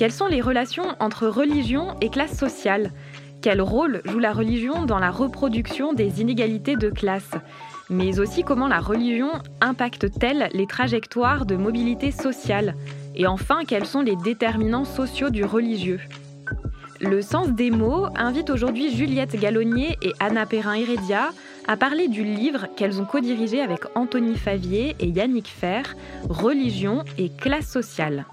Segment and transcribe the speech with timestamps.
[0.00, 2.90] Quelles sont les relations entre religion et classe sociale?
[3.42, 7.32] Quel rôle joue la religion dans la reproduction des inégalités de classe?
[7.90, 12.76] Mais aussi comment la religion impacte-t-elle les trajectoires de mobilité sociale?
[13.14, 16.00] Et enfin, quels sont les déterminants sociaux du religieux?
[17.00, 21.30] Le sens des mots invite aujourd'hui Juliette Gallonnier et Anna Perrin-Heredia
[21.66, 25.94] à parler du livre qu'elles ont co-dirigé avec Anthony Favier et Yannick Fer,
[26.28, 28.26] Religion et classe sociale.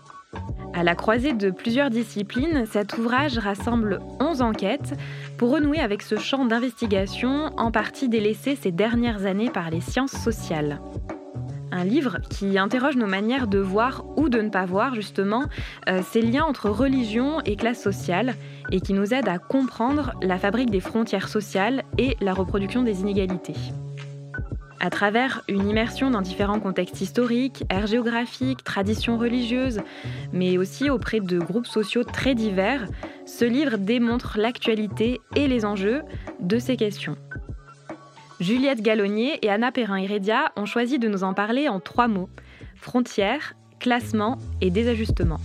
[0.74, 4.94] À la croisée de plusieurs disciplines, cet ouvrage rassemble 11 enquêtes
[5.38, 10.12] pour renouer avec ce champ d'investigation en partie délaissé ces dernières années par les sciences
[10.12, 10.80] sociales.
[11.71, 15.45] Un livre qui interroge nos manières de voir ou de ne pas voir justement
[15.90, 18.35] euh, ces liens entre religion et classe sociale
[18.71, 23.02] et qui nous aide à comprendre la fabrique des frontières sociales et la reproduction des
[23.02, 23.55] inégalités.
[24.79, 29.81] À travers une immersion dans différents contextes historiques, aires géographiques, traditions religieuses,
[30.31, 32.85] mais aussi auprès de groupes sociaux très divers,
[33.26, 36.04] ce livre démontre l'actualité et les enjeux
[36.40, 37.18] de ces questions.
[38.40, 42.30] Juliette Gallonnier et Anna Perrin-Heredia ont choisi de nous en parler en trois mots
[42.76, 45.40] frontières, classement et désajustement.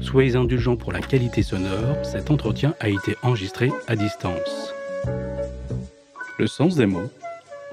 [0.00, 4.72] Soyez indulgents pour la qualité sonore, cet entretien a été enregistré à distance.
[6.38, 7.10] Le sens des mots,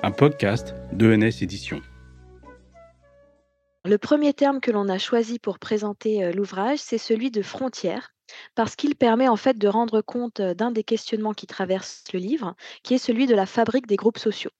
[0.04, 1.82] un podcast d'ENS Éditions.
[3.86, 8.15] Le premier terme que l'on a choisi pour présenter euh, l'ouvrage, c'est celui de frontière
[8.56, 12.56] parce qu'il permet en fait de rendre compte d'un des questionnements qui traversent le livre,
[12.84, 14.52] qui est celui de la fabrique des groupes sociaux.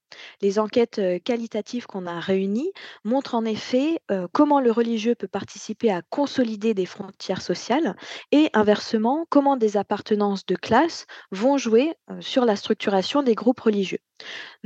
[0.42, 2.72] Les enquêtes qualitatives qu'on a réunies
[3.04, 4.00] montrent en effet
[4.32, 7.96] comment le religieux peut participer à consolider des frontières sociales
[8.32, 14.00] et inversement comment des appartenances de classe vont jouer sur la structuration des groupes religieux.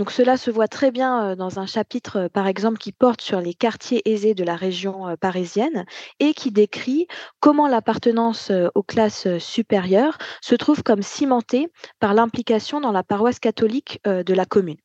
[0.10, 4.02] Cela se voit très bien dans un chapitre par exemple qui porte sur les quartiers
[4.10, 5.86] aisés de la région parisienne
[6.20, 7.08] et qui décrit
[7.40, 11.68] comment l'appartenance aux classes supérieures se trouve comme cimentée
[12.00, 14.78] par l'implication dans la paroisse catholique de la commune.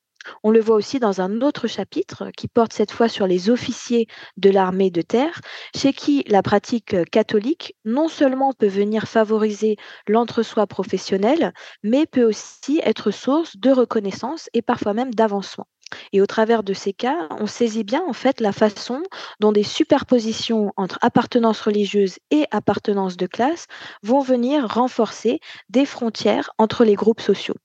[0.43, 4.07] On le voit aussi dans un autre chapitre qui porte cette fois sur les officiers
[4.37, 5.41] de l'armée de terre,
[5.77, 9.77] chez qui la pratique catholique non seulement peut venir favoriser
[10.09, 11.53] l'entre-soi professionnel,
[11.83, 15.67] mais peut aussi être source de reconnaissance et parfois même d'avancement.
[16.13, 19.03] Et au travers de ces cas, on saisit bien en fait la façon
[19.41, 23.67] dont des superpositions entre appartenance religieuse et appartenance de classe
[24.03, 27.57] vont venir renforcer des frontières entre les groupes sociaux.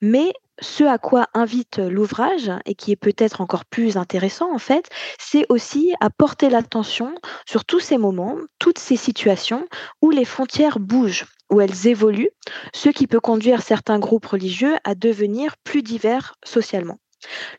[0.00, 4.88] Mais ce à quoi invite l'ouvrage, et qui est peut-être encore plus intéressant en fait,
[5.18, 7.14] c'est aussi à porter l'attention
[7.46, 9.66] sur tous ces moments, toutes ces situations
[10.02, 12.30] où les frontières bougent, où elles évoluent,
[12.74, 16.98] ce qui peut conduire certains groupes religieux à devenir plus divers socialement.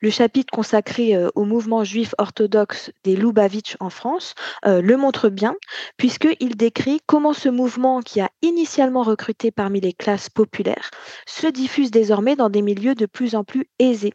[0.01, 5.29] Le chapitre consacré euh, au mouvement juif orthodoxe des Lubavitch en France euh, le montre
[5.29, 5.55] bien,
[5.97, 10.91] puisqu'il décrit comment ce mouvement, qui a initialement recruté parmi les classes populaires,
[11.25, 14.13] se diffuse désormais dans des milieux de plus en plus aisés.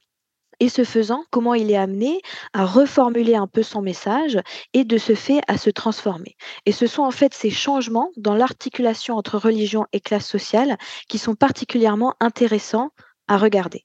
[0.60, 2.20] Et ce faisant, comment il est amené
[2.52, 4.38] à reformuler un peu son message
[4.72, 6.36] et de ce fait à se transformer.
[6.64, 10.78] Et ce sont en fait ces changements dans l'articulation entre religion et classe sociale
[11.08, 12.90] qui sont particulièrement intéressants
[13.26, 13.84] à regarder.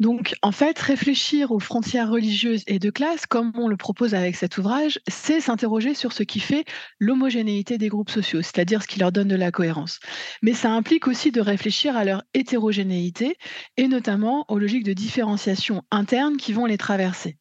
[0.00, 4.34] Donc, en fait, réfléchir aux frontières religieuses et de classe, comme on le propose avec
[4.34, 6.64] cet ouvrage, c'est s'interroger sur ce qui fait
[6.98, 10.00] l'homogénéité des groupes sociaux, c'est-à-dire ce qui leur donne de la cohérence.
[10.42, 13.36] Mais ça implique aussi de réfléchir à leur hétérogénéité
[13.76, 17.38] et notamment aux logiques de différenciation interne qui vont les traverser.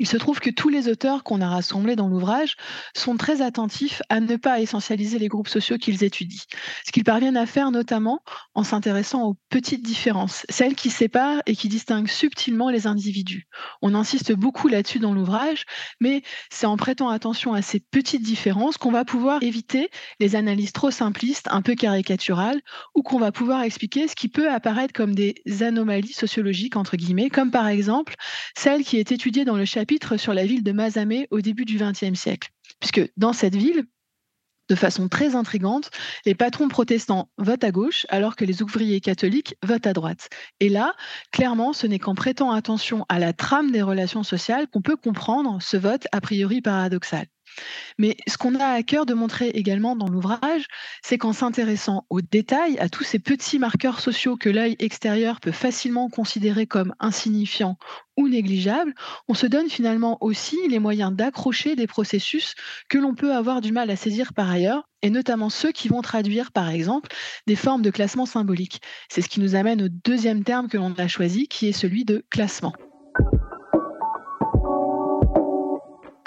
[0.00, 2.56] Il se trouve que tous les auteurs qu'on a rassemblés dans l'ouvrage
[2.94, 6.44] sont très attentifs à ne pas essentialiser les groupes sociaux qu'ils étudient,
[6.86, 8.22] ce qu'ils parviennent à faire notamment
[8.54, 13.48] en s'intéressant aux petites différences, celles qui séparent et qui distinguent subtilement les individus.
[13.82, 15.64] On insiste beaucoup là-dessus dans l'ouvrage,
[16.00, 20.72] mais c'est en prêtant attention à ces petites différences qu'on va pouvoir éviter les analyses
[20.72, 22.60] trop simplistes, un peu caricaturales,
[22.94, 27.30] ou qu'on va pouvoir expliquer ce qui peut apparaître comme des anomalies sociologiques, entre guillemets,
[27.30, 28.14] comme par exemple
[28.56, 31.78] celle qui est étudiée dans le chapitre sur la ville de Mazamet au début du
[31.78, 32.50] XXe siècle.
[32.80, 33.84] Puisque dans cette ville,
[34.68, 35.90] de façon très intrigante,
[36.26, 40.28] les patrons protestants votent à gauche alors que les ouvriers catholiques votent à droite.
[40.60, 40.94] Et là,
[41.32, 45.58] clairement, ce n'est qu'en prêtant attention à la trame des relations sociales qu'on peut comprendre
[45.62, 47.26] ce vote a priori paradoxal.
[47.98, 50.66] Mais ce qu'on a à cœur de montrer également dans l'ouvrage,
[51.02, 55.52] c'est qu'en s'intéressant aux détails, à tous ces petits marqueurs sociaux que l'œil extérieur peut
[55.52, 57.78] facilement considérer comme insignifiants
[58.16, 58.94] ou négligeables,
[59.28, 62.54] on se donne finalement aussi les moyens d'accrocher des processus
[62.88, 66.02] que l'on peut avoir du mal à saisir par ailleurs, et notamment ceux qui vont
[66.02, 67.08] traduire, par exemple,
[67.46, 68.80] des formes de classement symbolique.
[69.08, 72.04] C'est ce qui nous amène au deuxième terme que l'on a choisi, qui est celui
[72.04, 72.74] de classement.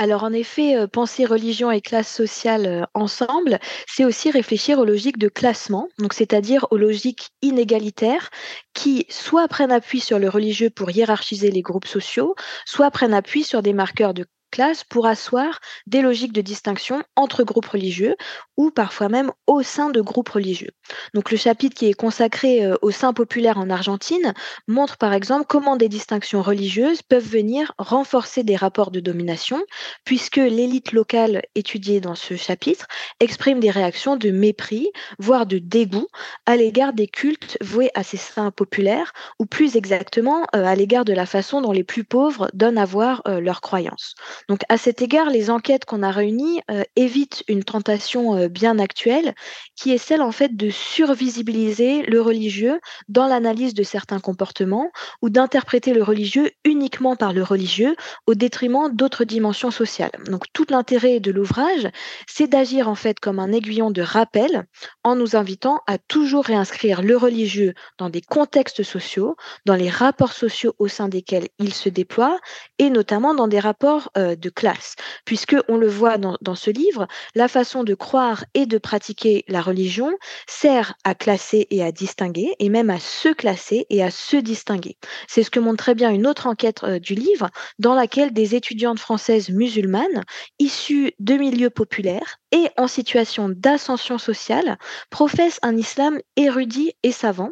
[0.02, 4.84] Alors en effet, euh, penser religion et classe sociale euh, ensemble, c'est aussi réfléchir aux
[4.84, 8.32] logiques de classement, c'est-à-dire aux logiques inégalitaires
[8.74, 12.34] qui soit prennent appui sur le religieux pour hiérarchiser les groupes sociaux,
[12.66, 17.44] soit prennent appui sur des marqueurs de classe pour asseoir des logiques de distinction entre
[17.44, 18.16] groupes religieux
[18.58, 20.72] ou parfois même au sein de groupes religieux.
[21.14, 24.34] Donc le chapitre qui est consacré euh, au sein populaire en Argentine
[24.68, 29.64] montre par exemple comment des distinctions religieuses peuvent venir renforcer des rapports de domination
[30.06, 32.88] puisque l'élite locale étudiée dans ce chapitre
[33.20, 36.08] exprime des réactions de mépris, voire de dégoût
[36.46, 41.06] à l'égard des cultes voués à ces saints populaires ou plus exactement euh, à l'égard
[41.06, 44.16] de la façon dont les plus pauvres donnent à voir euh, leurs croyances.
[44.48, 48.80] Donc à cet égard, les enquêtes qu'on a réunies euh, évitent une tentation euh, bien
[48.80, 49.34] actuelle,
[49.76, 54.92] qui est celle en fait de survisibiliser le religieux dans l'analyse de certains comportements
[55.22, 57.96] ou d'interpréter le religieux uniquement par le religieux
[58.28, 60.12] au détriment d'autres dimensions sociales.
[60.28, 61.90] Donc tout l'intérêt de l'ouvrage,
[62.28, 64.66] c'est d'agir en fait comme un aiguillon de rappel
[65.04, 69.36] en nous invitant à toujours réinscrire le religieux dans des contextes sociaux,
[69.66, 72.40] dans les rapports sociaux au sein desquels il se déploie
[72.78, 74.96] et notamment dans des rapports euh, de classe,
[75.26, 79.44] puisque on le voit dans, dans, ce livre, la façon de croire et de pratiquer
[79.48, 80.12] la religion
[80.48, 84.98] sert à classer et à distinguer, et même à se classer et à se distinguer.
[85.28, 87.50] C'est ce que montre très bien une autre enquête euh, du livre,
[87.80, 90.24] dans laquelle des étudiantes françaises musulmanes,
[90.60, 94.78] issues de milieux populaires et en situation d'ascension sociale,
[95.10, 97.52] professent un islam érudit et savant,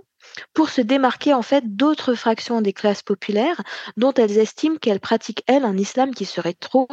[0.53, 3.61] pour se démarquer en fait d'autres fractions des classes populaires
[3.97, 6.87] dont elles estiment qu'elles pratiquent, elles, un islam qui serait trop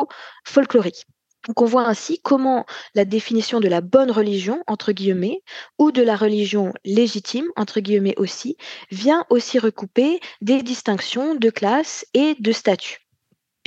[0.44, 1.06] folklorique.
[1.46, 5.42] Donc on voit ainsi comment la définition de la bonne religion, entre guillemets,
[5.78, 8.56] ou de la religion légitime, entre guillemets aussi,
[8.90, 13.05] vient aussi recouper des distinctions de classe et de statut.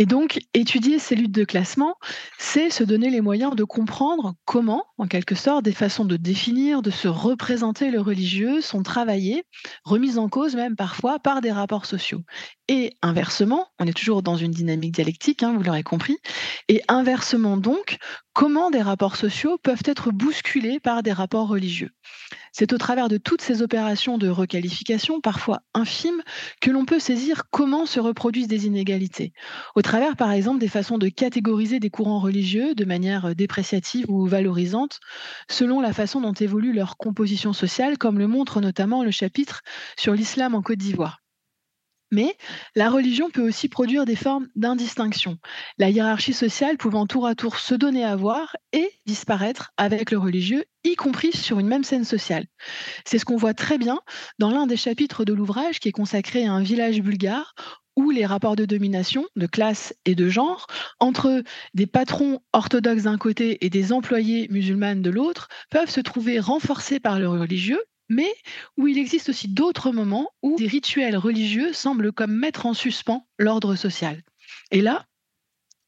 [0.01, 1.95] Et donc, étudier ces luttes de classement,
[2.37, 6.81] c'est se donner les moyens de comprendre comment, en quelque sorte, des façons de définir,
[6.81, 9.43] de se représenter le religieux sont travaillées,
[9.83, 12.21] remises en cause même parfois par des rapports sociaux.
[12.71, 16.17] Et inversement, on est toujours dans une dynamique dialectique, hein, vous l'aurez compris,
[16.67, 17.97] et inversement donc,
[18.33, 21.89] comment des rapports sociaux peuvent être bousculés par des rapports religieux?
[22.51, 26.21] C'est au travers de toutes ces opérations de requalification, parfois infimes,
[26.61, 29.33] que l'on peut saisir comment se reproduisent des inégalités.
[29.73, 34.27] Au travers, par exemple, des façons de catégoriser des courants religieux de manière dépréciative ou
[34.27, 34.99] valorisante,
[35.49, 39.61] selon la façon dont évolue leur composition sociale, comme le montre notamment le chapitre
[39.97, 41.17] sur l'islam en Côte d'Ivoire.
[42.11, 42.35] Mais
[42.75, 45.37] la religion peut aussi produire des formes d'indistinction,
[45.77, 50.17] la hiérarchie sociale pouvant tour à tour se donner à voir et disparaître avec le
[50.17, 52.45] religieux, y compris sur une même scène sociale.
[53.05, 53.99] C'est ce qu'on voit très bien
[54.39, 57.53] dans l'un des chapitres de l'ouvrage qui est consacré à un village bulgare
[57.95, 60.67] où les rapports de domination, de classe et de genre,
[60.99, 66.39] entre des patrons orthodoxes d'un côté et des employés musulmanes de l'autre, peuvent se trouver
[66.39, 68.33] renforcés par le religieux mais
[68.77, 73.25] où il existe aussi d'autres moments où des rituels religieux semblent comme mettre en suspens
[73.37, 74.21] l'ordre social.
[74.71, 75.05] Et là,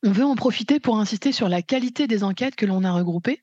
[0.03, 3.41] on veut en profiter pour insister sur la qualité des enquêtes que l'on a regroupées,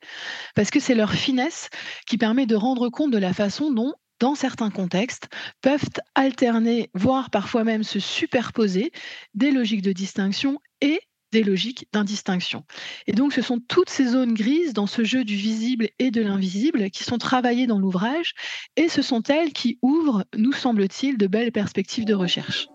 [0.55, 1.71] parce que c'est leur finesse
[2.07, 5.29] qui permet de rendre compte de la façon dont, dans certains contextes,
[5.61, 8.91] peuvent alterner, voire parfois même se superposer,
[9.35, 11.01] des logiques de distinction et
[11.33, 12.65] des logiques d'indistinction.
[13.07, 16.23] Et donc, ce sont toutes ces zones grises dans ce jeu du visible et de
[16.23, 18.35] l'invisible qui sont travaillées dans l'ouvrage,
[18.77, 22.69] et ce sont elles qui ouvrent, nous semble-t-il, de belles perspectives de recherche.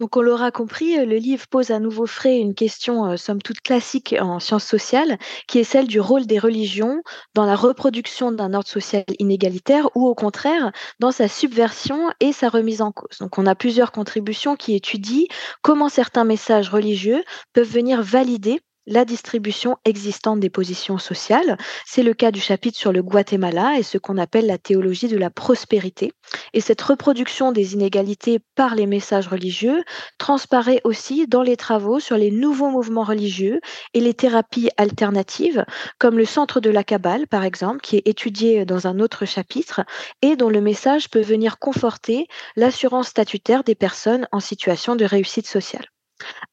[0.00, 3.40] Donc on l'aura compris, euh, le livre pose à nouveau frais une question, euh, somme
[3.40, 7.02] toute classique en sciences sociales, qui est celle du rôle des religions
[7.34, 12.50] dans la reproduction d'un ordre social inégalitaire ou au contraire dans sa subversion et sa
[12.50, 13.18] remise en cause.
[13.20, 15.26] Donc on a plusieurs contributions qui étudient
[15.62, 17.24] comment certains messages religieux
[17.54, 21.56] peuvent venir valider la distribution existante des positions sociales.
[21.84, 25.16] C'est le cas du chapitre sur le Guatemala et ce qu'on appelle la théologie de
[25.16, 26.12] la prospérité.
[26.52, 29.82] Et cette reproduction des inégalités par les messages religieux
[30.18, 33.60] transparaît aussi dans les travaux sur les nouveaux mouvements religieux
[33.94, 35.64] et les thérapies alternatives,
[35.98, 39.82] comme le centre de la Kabbale, par exemple, qui est étudié dans un autre chapitre
[40.22, 42.26] et dont le message peut venir conforter
[42.56, 45.86] l'assurance statutaire des personnes en situation de réussite sociale.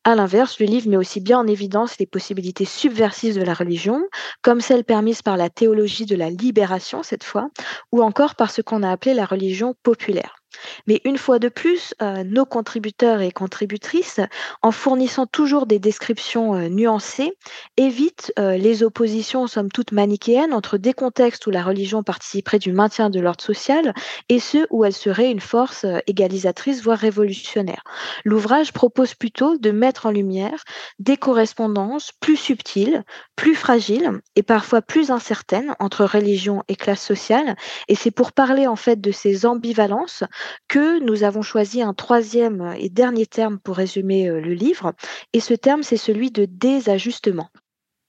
[0.04, 4.02] À l'inverse, le livre met aussi bien en évidence les possibilités subversives de la religion,
[4.42, 7.50] comme celles permises par la théologie de la libération cette fois,
[7.92, 10.43] ou encore par ce qu'on a appelé la religion populaire.
[10.88, 14.20] Mais une fois de plus, euh, nos contributeurs et contributrices,
[14.62, 17.34] en fournissant toujours des descriptions euh, nuancées,
[17.78, 22.72] évitent euh, les oppositions, somme toute manichéennes, entre des contextes où la religion participerait du
[22.72, 23.94] maintien de l'ordre social
[24.30, 27.84] et ceux où elle serait une force égalisatrice, voire révolutionnaire.
[28.24, 30.64] L'ouvrage propose plutôt de mettre en lumière
[31.00, 33.04] des correspondances plus subtiles,
[33.36, 37.56] plus fragiles et parfois plus incertaines entre religion et classe sociale.
[37.88, 40.24] Et c'est pour parler en fait de ces ambivalences
[40.68, 44.94] que nous avons choisi un troisième et dernier terme pour résumer euh, le livre,
[45.34, 47.50] et ce terme, c'est celui de désajustement.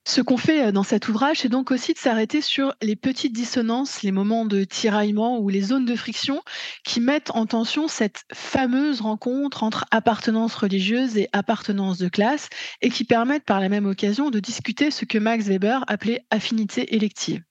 [0.06, 3.32] Ce qu'on fait euh, dans cet ouvrage, c'est donc aussi de s'arrêter sur les petites
[3.32, 6.42] dissonances, les moments de tiraillement ou les zones de friction
[6.84, 12.50] qui mettent en tension cette fameuse rencontre entre appartenance religieuse et appartenance de classe
[12.82, 16.94] et qui permettent par la même occasion de discuter ce que Max Weber appelait affinité
[16.94, 17.42] élective.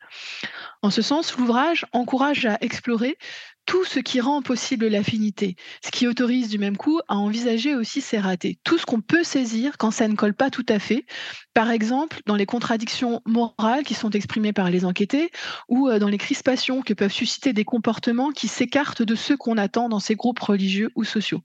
[0.83, 3.17] En ce sens, l'ouvrage encourage à explorer
[3.65, 8.01] tout ce qui rend possible l'affinité, ce qui autorise du même coup à envisager aussi
[8.01, 11.05] ses ratés, tout ce qu'on peut saisir quand ça ne colle pas tout à fait,
[11.53, 15.31] par exemple dans les contradictions morales qui sont exprimées par les enquêtés
[15.69, 19.57] ou euh, dans les crispations que peuvent susciter des comportements qui s'écartent de ceux qu'on
[19.57, 21.41] attend dans ces groupes religieux ou sociaux.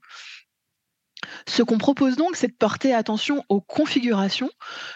[1.47, 4.49] Ce qu'on propose donc, c'est de porter attention aux configurations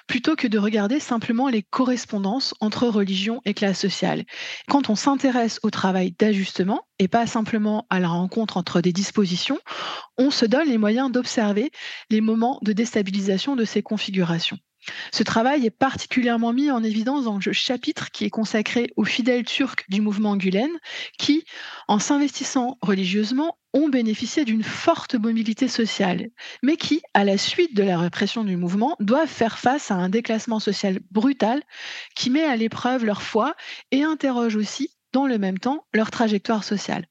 [0.08, 4.24] plutôt que de regarder simplement les correspondances entre religion et classe sociale.
[4.68, 9.60] Quand on s'intéresse au travail d'ajustement et pas simplement à la rencontre entre des dispositions,
[10.18, 11.72] on se donne les moyens d'observer
[12.10, 14.60] les moments de déstabilisation de ces configurations.
[15.12, 19.46] Ce travail est particulièrement mis en évidence dans le chapitre qui est consacré aux fidèles
[19.46, 20.72] turcs du mouvement Gulen,
[21.18, 21.46] qui,
[21.88, 26.30] en s'investissant religieusement, ont bénéficié d'une forte mobilité sociale,
[26.62, 30.10] mais qui, à la suite de la répression du mouvement, doivent faire face à un
[30.10, 31.62] déclassement social brutal
[32.16, 33.56] qui met à l'épreuve leur foi
[33.92, 37.06] et interroge aussi, dans le même temps, leur trajectoire sociale.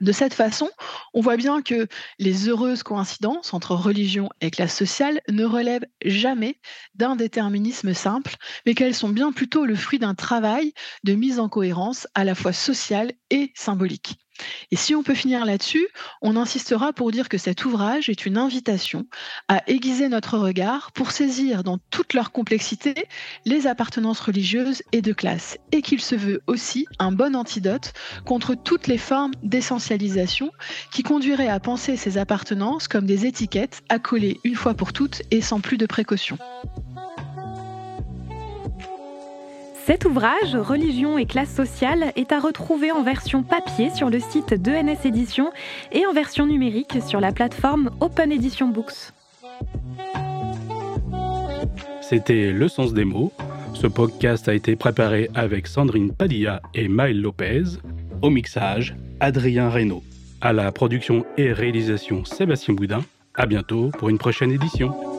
[0.00, 0.70] De cette façon,
[1.12, 1.86] on voit bien que
[2.18, 6.58] les heureuses coïncidences entre religion et classe sociale ne relèvent jamais
[6.94, 10.72] d'un déterminisme simple, mais qu'elles sont bien plutôt le fruit d'un travail
[11.04, 14.18] de mise en cohérence à la fois sociale et symbolique.
[14.70, 15.86] Et si on peut finir là-dessus,
[16.22, 19.06] on insistera pour dire que cet ouvrage est une invitation
[19.48, 22.94] à aiguiser notre regard pour saisir dans toute leur complexité
[23.44, 27.92] les appartenances religieuses et de classe, et qu'il se veut aussi un bon antidote
[28.24, 30.50] contre toutes les formes d'essentialisation
[30.92, 35.22] qui conduiraient à penser ces appartenances comme des étiquettes à coller une fois pour toutes
[35.30, 36.38] et sans plus de précaution.
[39.86, 44.54] Cet ouvrage, Religion et classe sociale, est à retrouver en version papier sur le site
[44.54, 45.50] d'ENS Éditions
[45.90, 49.12] et en version numérique sur la plateforme Open Edition Books.
[52.02, 53.32] C'était Le Sens des mots.
[53.74, 57.62] Ce podcast a été préparé avec Sandrine Padilla et Maël Lopez.
[58.20, 60.02] Au mixage, Adrien Reynaud.
[60.42, 63.00] À la production et réalisation, Sébastien Boudin.
[63.34, 65.09] À bientôt pour une prochaine édition.